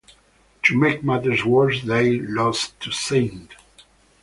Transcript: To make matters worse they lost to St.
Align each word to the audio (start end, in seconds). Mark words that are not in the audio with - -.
To 0.63 0.75
make 0.75 1.03
matters 1.03 1.45
worse 1.45 1.83
they 1.83 2.17
lost 2.21 2.79
to 2.79 2.91
St. 2.91 3.53